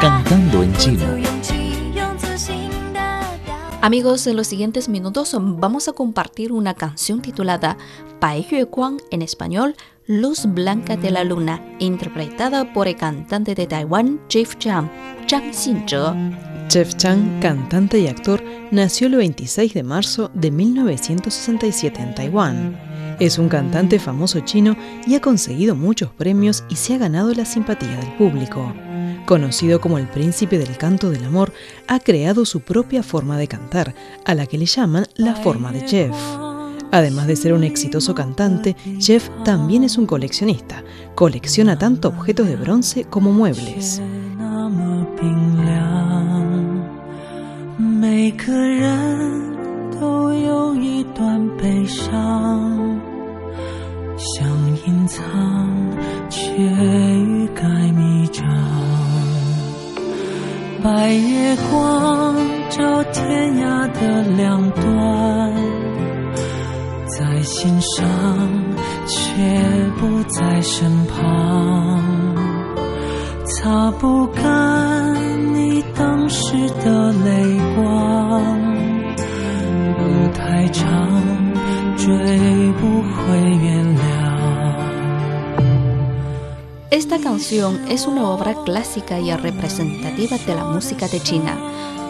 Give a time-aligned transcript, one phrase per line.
[0.00, 1.04] Cantando en chino.
[3.80, 7.78] Amigos, en los siguientes minutos vamos a compartir una canción titulada
[8.20, 13.66] Bai Yue Guang en español, Luz Blanca de la Luna, interpretada por el cantante de
[13.66, 14.90] Taiwán Jeff Chang,
[15.26, 15.96] Zhang Xinzhe.
[16.68, 18.42] Jeff Chang, cantante y actor,
[18.72, 22.85] nació el 26 de marzo de 1967 en Taiwán.
[23.18, 24.76] Es un cantante famoso chino
[25.06, 28.74] y ha conseguido muchos premios y se ha ganado la simpatía del público.
[29.24, 31.52] Conocido como el príncipe del canto del amor,
[31.88, 35.88] ha creado su propia forma de cantar, a la que le llaman la forma de
[35.88, 36.14] Jeff.
[36.92, 40.84] Además de ser un exitoso cantante, Jeff también es un coleccionista.
[41.14, 44.00] Colecciona tanto objetos de bronce como muebles.
[54.16, 54.48] 想
[54.86, 55.22] 隐藏，
[56.30, 57.62] 却欲盖
[57.92, 58.44] 弥彰。
[60.82, 62.34] 白月光
[62.70, 65.52] 照天涯的两端，
[67.06, 68.06] 在心上，
[69.06, 69.20] 却
[69.98, 72.02] 不在身旁。
[73.44, 76.52] 擦不干你当时
[76.84, 78.42] 的泪光，
[79.98, 80.86] 路太长，
[81.96, 82.06] 追
[82.80, 84.05] 不回原谅。
[86.95, 91.57] Esta canción es una obra clásica y representativa de la música de China.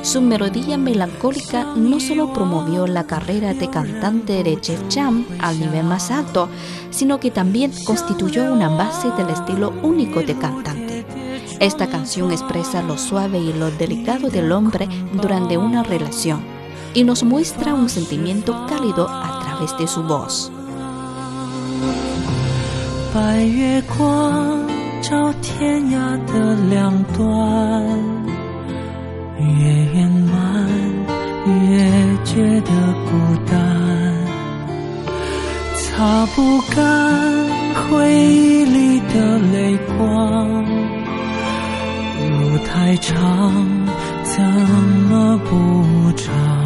[0.02, 5.84] Su melodía melancólica no solo promovió la carrera de cantante de Jeff Chang al nivel
[5.84, 6.50] más alto,
[6.90, 11.06] sino que también constituyó una base del estilo único de cantante.
[11.60, 16.42] Esta canción expresa lo suave y lo delicado del hombre durante una relación
[16.96, 20.52] y nos muestra un sentimiento cálido a través de su voz.
[23.14, 24.75] 白月光
[25.09, 27.25] 照天涯的两端，
[29.39, 30.67] 越圆满
[31.47, 31.79] 越
[32.25, 32.71] 觉得
[33.05, 33.11] 孤
[33.49, 33.55] 单，
[35.77, 36.75] 擦不干
[37.89, 40.65] 回忆里的泪光，
[42.41, 43.55] 路太长，
[44.25, 44.43] 怎
[45.09, 46.66] 么不长？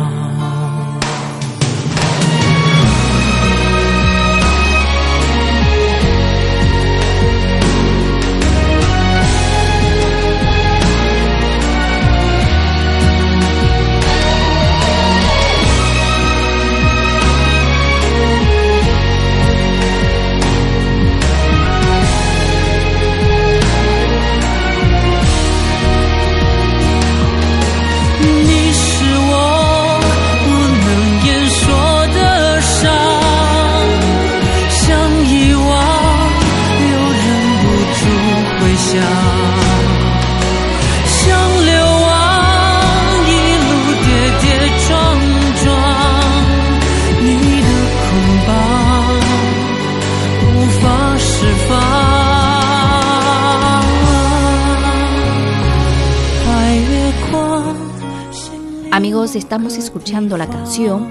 [59.01, 61.09] ？Amigos, estamos escuchando la canción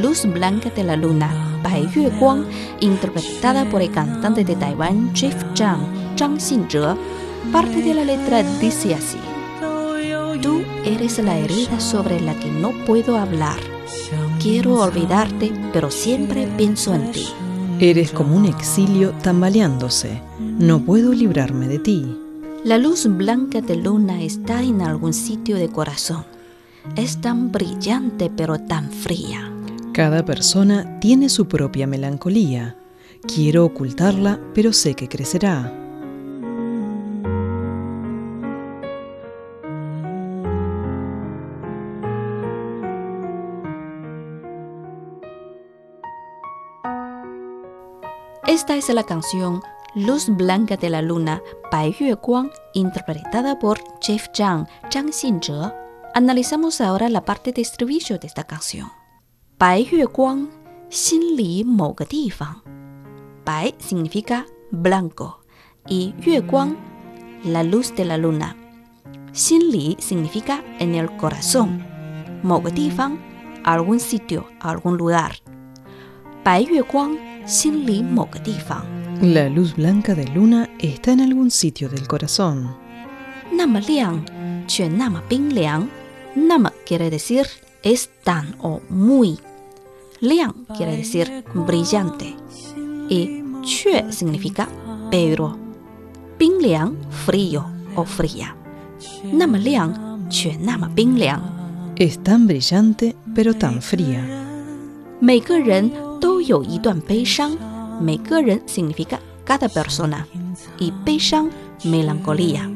[0.00, 2.44] Luz Blanca de la Luna, Bai Yue Guang,
[2.78, 5.80] interpretada por el cantante de Taiwán Jeff Zhang,
[6.16, 6.94] Zhang Xinzhe.
[7.50, 9.18] Parte de la letra dice así:
[10.40, 13.58] Tú eres la herida sobre la que no puedo hablar.
[14.40, 17.26] Quiero olvidarte, pero siempre pienso en ti.
[17.80, 20.22] Eres como un exilio tambaleándose.
[20.38, 22.16] No puedo librarme de ti.
[22.62, 26.24] La luz blanca de luna está en algún sitio de corazón
[26.96, 29.52] es tan brillante pero tan fría.
[29.92, 32.76] Cada persona tiene su propia melancolía.
[33.26, 35.78] Quiero ocultarla, pero sé que crecerá.
[48.46, 49.62] Esta es la canción
[49.94, 55.81] Luz Blanca de la Luna, Bai Yue Guang, interpretada por Jeff Zhang, Zhang Xinzhe
[56.13, 58.89] Analizamos ahora la parte de estribillo de esta canción.
[59.59, 60.49] Bai Yue Guang,
[60.89, 62.63] Xin Li Mo Ge Fang.
[63.45, 65.41] Bai significa blanco
[65.87, 66.75] y Yue Guang,
[67.43, 68.55] la luz de la luna.
[69.33, 71.85] Xin Li significa en el corazón.
[72.43, 73.19] Mo Ge Fang,
[73.63, 75.35] algún sitio, algún lugar.
[76.43, 78.85] Bai Yue Guang, Xin Li Mo Ge Fang.
[79.21, 82.75] La luz blanca de luna está en algún sitio del corazón.
[83.51, 84.23] 那么亮，
[84.67, 85.87] 却那么冰凉。
[86.35, 87.47] Nama quiere decir
[87.83, 89.37] es tan o muy.
[90.19, 92.35] Liang quiere decir brillante.
[93.09, 94.67] Y chue significa
[95.09, 95.57] pero
[96.37, 96.95] 冰凉
[97.25, 97.65] frío
[97.95, 98.55] o fría，
[99.31, 101.41] 那么亮却那么冰凉。
[101.95, 104.21] Es tan brillante, pero tan fría.
[105.19, 107.57] 每个人都有一段悲伤，
[107.99, 110.25] 每个人 significa cada persona
[110.77, 111.49] y 悲伤
[111.83, 112.69] melancolía，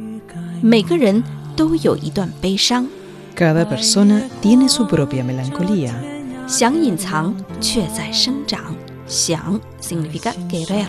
[0.62, 1.24] 每个人
[1.56, 2.88] 都有一段悲伤，
[3.37, 5.93] cada persona tiene su propia melancolía.
[6.49, 6.97] Xiang
[9.79, 10.89] significa querer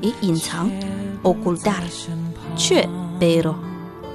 [0.00, 0.70] y yincang,
[1.24, 1.82] ocultar.
[2.54, 2.88] Chue,
[3.18, 3.58] pero,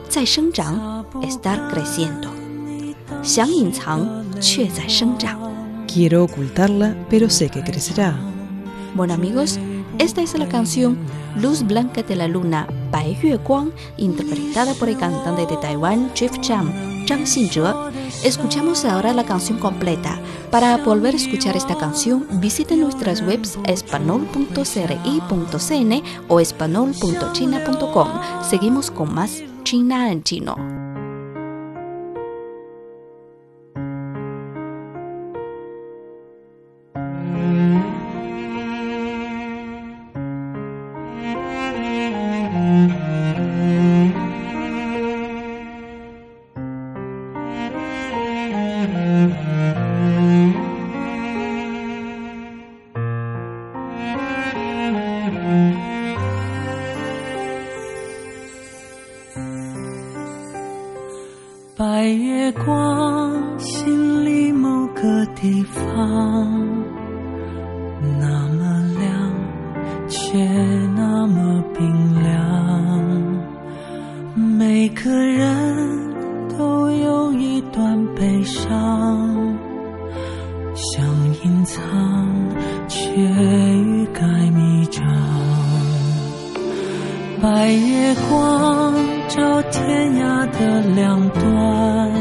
[0.10, 2.32] zai shengzhang, estar creciendo.
[3.22, 5.86] Xiang yincang, chue zai shengzhang.
[5.86, 8.16] Quiero ocultarla, pero sé que crecerá.
[8.96, 9.60] Bueno amigos,
[10.00, 10.98] esta es la canción
[11.36, 16.40] Luz Blanca de la Luna, Bai Yue Guang, interpretada por el cantante de Taiwán, Jeff
[16.40, 17.62] Cham, Zhang Xinzhe.
[18.24, 20.20] Escuchamos ahora la canción completa.
[20.52, 28.10] Para volver a escuchar esta canción, visiten nuestras webs espanol.cri.cn o espanol.china.com.
[28.50, 30.85] Seguimos con más China en chino.
[61.78, 65.84] 白月光，心里某个地方，
[68.20, 69.12] 那么亮，
[70.08, 70.38] 却
[70.96, 72.34] 那么冰凉。
[74.36, 79.28] 每个人都有一段悲伤，
[80.76, 81.06] 想
[81.44, 81.84] 隐藏，
[82.88, 83.02] 却
[87.46, 88.96] 白月光
[89.28, 92.12] 照天涯的两端，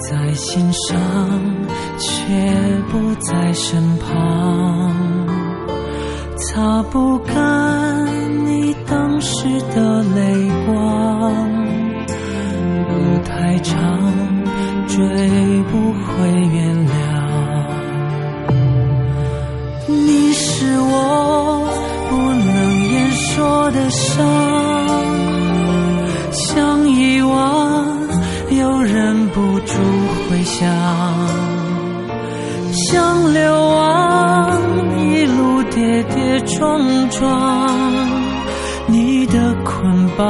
[0.00, 0.98] 在心上
[1.96, 2.10] 却
[2.90, 4.92] 不在身旁，
[6.36, 8.04] 擦不干
[8.46, 11.32] 你当时的泪光，
[12.88, 13.78] 路太长，
[14.88, 14.98] 追
[15.70, 16.90] 不回原谅。
[19.86, 21.27] 你是我
[23.70, 24.26] 的伤，
[26.32, 27.86] 想遗忘
[28.50, 29.74] 又忍不住
[30.28, 30.66] 回想，
[32.72, 34.60] 想流亡
[34.98, 37.78] 一路跌跌撞撞，
[38.86, 40.26] 你的捆绑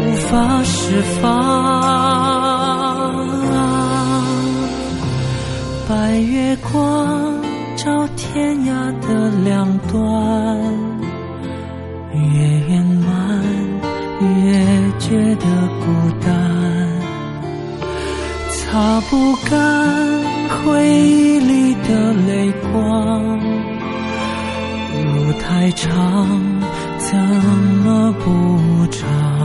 [0.00, 1.22] 无法释放。
[5.88, 7.34] 白月光
[7.76, 10.00] 照天涯的两端，
[15.12, 15.44] 觉得
[15.84, 15.86] 孤
[16.24, 16.30] 单，
[18.48, 19.52] 擦不干
[20.64, 23.38] 回忆里的泪光，
[25.04, 26.26] 路太长，
[26.96, 27.18] 怎
[27.84, 29.41] 么补偿？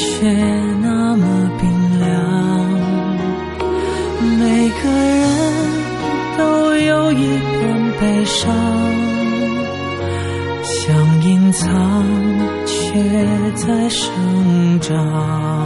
[0.00, 0.32] 却
[0.80, 1.24] 那么
[1.60, 1.62] 冰
[2.00, 2.08] 凉。
[4.38, 5.22] 每个人
[6.38, 6.42] 都
[6.74, 7.60] 有一段
[8.00, 8.50] 悲伤，
[10.64, 11.68] 想隐藏，
[12.66, 12.72] 却
[13.54, 15.59] 在生长。